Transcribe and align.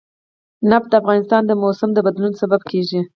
نفت 0.69 0.87
د 0.91 0.93
افغانستان 1.01 1.41
د 1.45 1.51
موسم 1.63 1.89
د 1.93 1.99
بدلون 2.05 2.33
سبب 2.41 2.61
کېږي. 2.71 3.01